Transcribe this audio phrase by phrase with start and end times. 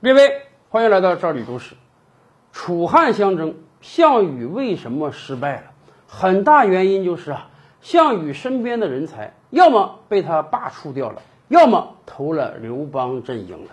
[0.00, 1.74] 列位，欢迎来到赵李都史。
[2.52, 5.62] 楚汉相争，项羽为什么失败了？
[6.06, 7.48] 很大原因就是啊，
[7.80, 13.72] 项羽身边的人才要么被他罢黜掉了，要么投了刘邦阵营了。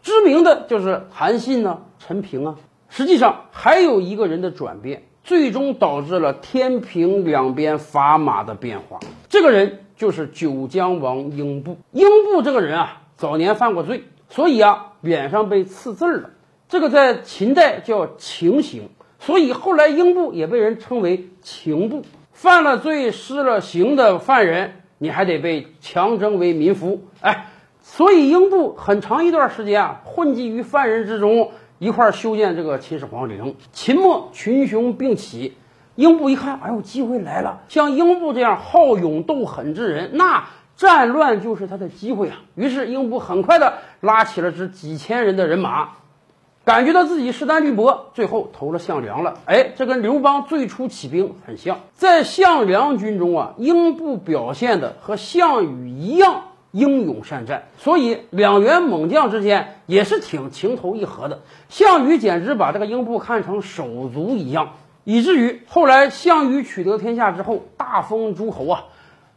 [0.00, 2.54] 知名的就是韩信呢、陈平啊。
[2.88, 9.00] 实际上还有一个人的转变，最终导致了天平两边砝码的变化。
[9.28, 11.78] 这个人就是九江王英布。
[11.90, 14.04] 英布这个人啊，早年犯过罪，
[14.34, 16.30] 所以啊，脸上被刺字了。
[16.68, 18.88] 这个在秦代叫情刑，
[19.20, 22.02] 所以后来英布也被人称为情布。
[22.32, 27.02] 犯了罪、失了刑的犯人，你还得被强征为民夫。
[27.20, 27.46] 哎，
[27.80, 31.52] 所以英布很长一段时间啊，混迹于犯人之中。
[31.78, 33.54] 一块修建这个秦始皇陵。
[33.72, 35.56] 秦末群雄并起，
[35.94, 37.60] 英布一看，哎呦，机会来了！
[37.68, 40.44] 像英布这样好勇斗狠之人，那
[40.76, 42.36] 战乱就是他的机会啊。
[42.54, 45.90] 于是英布很快的拉起了支几千人的人马，
[46.64, 49.38] 感觉到自己势单力薄，最后投了项梁了。
[49.46, 51.80] 哎，这跟刘邦最初起兵很像。
[51.94, 56.42] 在项梁军中啊，英布表现的和项羽一样。
[56.76, 61.42] 英勇善战，所以两员猛将之间也是挺情投意合的。
[61.68, 64.70] 项羽简直把这个英布看成手足一样，
[65.04, 68.86] 以至于后来项羽取得天下之后，大封诸侯啊，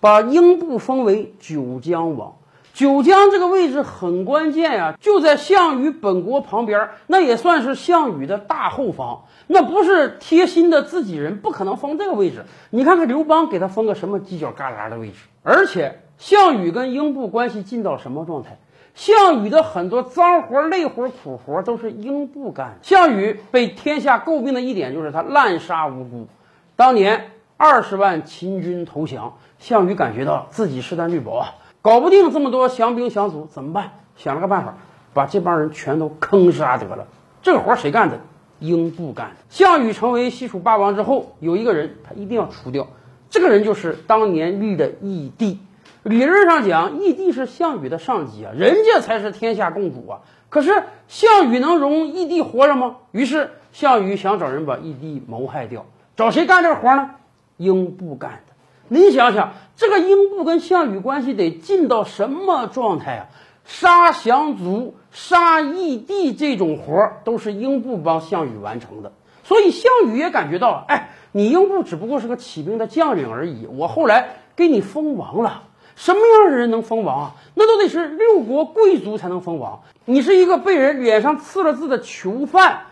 [0.00, 2.36] 把英布封为九江王。
[2.72, 9.24] 九江这个位置很关键呀，就在项羽本国旁边，那也算是项羽的大后方。
[9.46, 12.44] 那不是贴心的自己人，不可能封这个位置。
[12.70, 16.00] 你看看刘邦给他封个什么犄角旮旯的位置，而且。
[16.18, 18.58] 项羽跟英布关系近到什么状态？
[18.96, 22.78] 项羽的很多脏活、累活、苦活都是英布干的。
[22.82, 26.26] 项羽被天下诟病的一点就是他滥杀无辜。
[26.74, 33.94] 当年二十万秦军投降，项羽感觉到自己势单力薄啊，搞不定这么多降兵降卒，怎么办？
[34.16, 34.74] 想了个办法，
[35.12, 37.08] 把这帮人全都坑杀得了。
[37.42, 38.20] 这个活谁干的？
[38.60, 39.36] 英布干的。
[39.50, 42.86] 项羽成为西楚霸王之后，有一个人他一定要除掉，
[43.28, 45.58] 这个人就是当年立的义帝。
[46.04, 50.20] 理论上讲，义帝是项羽的上级啊，人家才是天下共主啊。
[50.48, 52.98] 可是项羽能容义帝活着吗？
[53.10, 55.86] 于是项羽想找人把义帝谋害掉，
[56.16, 57.10] 找谁干这个活呢？
[57.58, 58.54] 英布干的。
[58.88, 63.26] 您想想，这个英布跟项羽关系得近到什么状态啊？
[63.66, 69.12] 杀降卒、杀义帝这种活儿都是英布帮项羽完成的。
[69.44, 75.64] 所以项羽也感觉到，哎，你英布只不过是个起兵的将领而已，我后来给你封王了。
[75.96, 77.34] 什么样的人能封王啊？
[77.54, 79.82] 那都得是六国贵族才能封王。
[80.06, 82.84] 你是一个被人脸上刺了字的囚犯，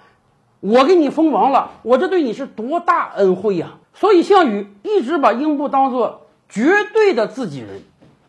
[0.61, 3.75] 我给你封王了，我这对你是多大恩惠呀！
[3.97, 7.83] 所以项羽一直把英布当做绝对的自己人。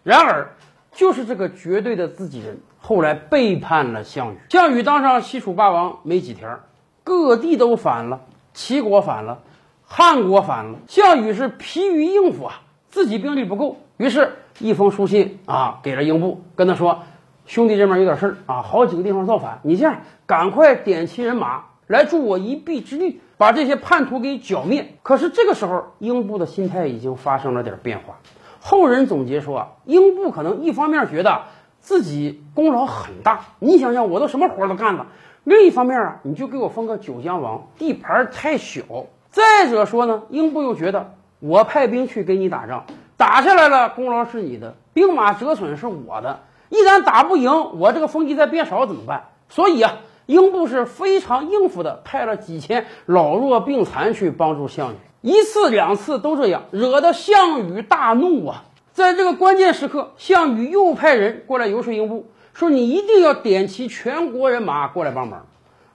[0.04, 0.50] 然而，
[0.92, 4.38] 就是这个绝对的自己人，后来背叛了项羽。
[4.50, 6.58] 项羽当上西楚霸王没几天，
[7.04, 8.22] 各地都反了，
[8.54, 9.44] 齐国反了，
[9.86, 10.80] 汉国反了。
[10.88, 14.32] 项羽是疲于应付啊，自己兵力不够，于是。
[14.60, 17.04] 一封书信啊，给了英布，跟他说
[17.46, 28.20] ：“兄弟这边有点事儿啊，好几个地方造反，你这样赶快点齐人马来助我一臂之力，把这些叛徒给剿灭。”可是这个时候，英布的心态已经发生了点变化。
[28.60, 31.44] 后人总结说啊，英布可能一方面觉得
[31.80, 35.08] 自己功劳很大，你想想我都什么活都干了；
[35.44, 38.82] 另一方面啊，你就给我封个九江王，地盘太小。
[39.30, 42.86] 再者说呢，英布又觉得我派兵去跟你打仗。
[43.16, 46.42] 打下来了，功劳是你的；兵马折损是我的。
[46.70, 49.30] 一旦打不赢，我这个封地再变少怎么办？
[49.50, 49.94] 所以啊，
[50.28, 58.66] 英布是非常应付的，派了几千老弱病残去帮助项羽，一次两次都这样，惹得项羽大怒啊！
[58.94, 65.46] 在这个关键时刻，项羽又派人过来游说英布，说你一定要点齐全国人马过来帮忙。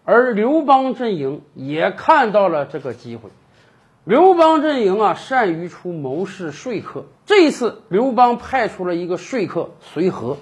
[0.04, 3.30] 而刘邦阵营也看到了这个机会。
[4.04, 7.04] 刘邦阵营啊，善于出谋士说客。
[7.24, 10.38] 这一次，刘邦派出了一个说客随和，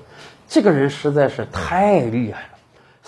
[0.48, 2.49] 这个人实在是太厉害了。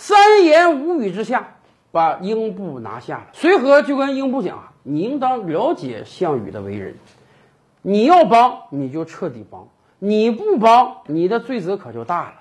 [0.04, 1.54] 三言五语之下，
[1.93, 3.26] 把英布拿下了。
[3.32, 6.96] 随和就跟英布讲啊：“你应当了解项羽的为人，
[7.82, 9.69] 你要帮你就彻底帮，
[10.00, 12.32] 你不帮你的罪责可就大了。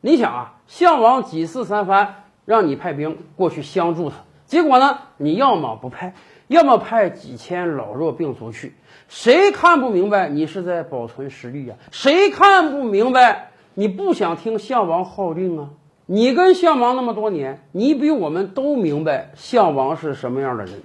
[0.00, 6.12] 你想啊，项王几次三番让你派兵过去相助他，结果呢，你要么不派。”
[6.48, 8.74] 要么派几千老弱病卒去，
[9.06, 11.76] 谁看不明白你是在保存实力呀？
[11.92, 15.70] 谁看不明白你不想听项王号令啊？
[16.06, 20.82] 你跟项王那么多年，你比我们都明白项王是什么样的人。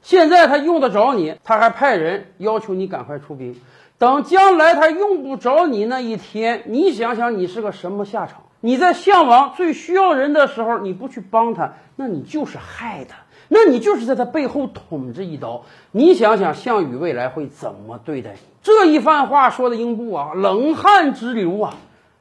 [0.00, 3.54] 现在他用得着你，他还派人要求你赶快出兵。
[3.98, 8.44] 等将来他用不着你那一天，你想想你是个什么下场？
[8.60, 13.16] 你在项王最需要人的时候，你不去帮他，那你就是害他，
[13.48, 15.64] 那你就是在他背后捅这一刀。
[15.90, 18.38] 你想想，项羽未来会怎么对待你？
[18.62, 21.74] 这一番话说的英布啊，冷汗直流啊。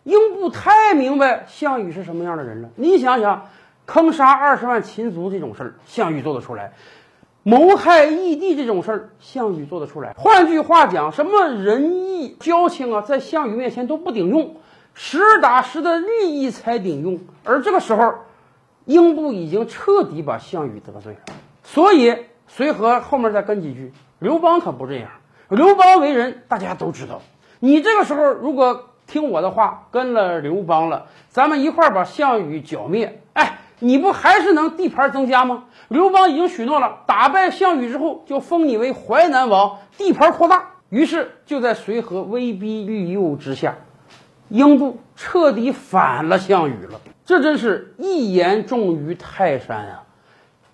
[0.03, 2.69] 英布太明白项羽是什么样的人了。
[2.75, 3.49] 你想想，
[3.85, 6.71] 坑杀二十万秦族这种事儿，项羽做得出来；
[7.43, 10.13] 谋害义帝这种事儿，项羽做得出来。
[10.17, 14.55] 换句话讲，什么仁义交情啊，在项羽面前都不顶用。
[14.93, 18.13] 实打实的利益才顶用，而这个时候，
[18.83, 21.19] 英布已经彻底把项羽得罪了。
[21.63, 25.09] 所以随和后面再跟几句，刘邦可不这样。
[25.47, 27.21] 刘邦为人大家都知道，
[27.59, 35.65] 你这个时候如果听我的话，跟了刘邦了，咱们一块儿把项羽剿灭，哎，你不还是能地盘增加吗？
[35.89, 40.67] 刘邦已经许诺了，打败项羽之后就封你为淮南王，地盘扩大。
[40.87, 43.75] 于是就在随和威逼利诱之下。
[44.47, 50.03] 英布彻底反了项羽了，这真是一言重于泰山啊！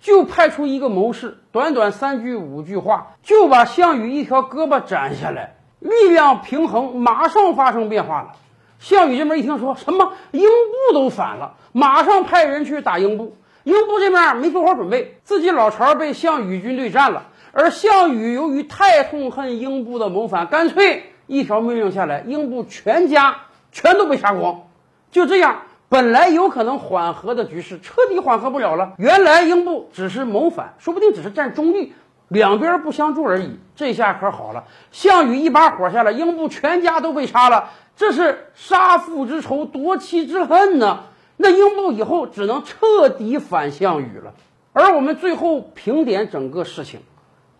[0.00, 8.32] 就派出一个谋士，短短三句五句话，就把项羽一条胳膊斩下来，力量平衡马上发生变化了。
[8.78, 13.36] 项羽这边一听说什么英布都反了，马上派人去打英布。
[13.64, 23.36] 英布这边没做好准备，自己老巢被项羽军队占了，而项羽由于太痛恨英布的谋反，干脆一条命令下来，英布全家。
[23.70, 24.62] 全都被杀光，
[25.12, 28.94] 就这样，本来有可能缓和的局势彻底缓和不了了。
[28.96, 31.92] 原来英布只是谋反，说不定只是站中立，
[32.28, 33.58] 两边不相助而已。
[33.74, 41.04] 这下可好了，项羽一把火下来，英布全家都被杀了，这是杀父之仇，夺妻之恨呢。
[41.36, 44.34] 那英布以后只能彻底反项羽了。
[44.72, 47.00] 而我们最后评点整个事情，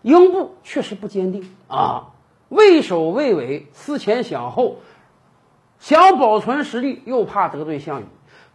[0.01, 2.07] 英布确实不坚定啊，
[2.49, 4.77] 畏首畏尾，思前想后。
[5.79, 8.05] 想保存实力，又怕得罪项羽，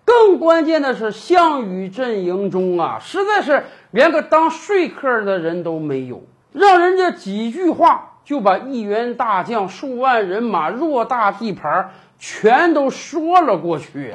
[0.04, 6.22] 更关键的是，项羽阵营中啊，实在是连个当说客的人都没有，
[6.52, 14.14] 让人家几句话就把一员大将、数万人马、偌大地盘全都说了过去。